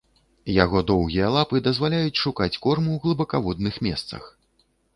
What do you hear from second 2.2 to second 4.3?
шукаць корм у глыбакаводных месцах.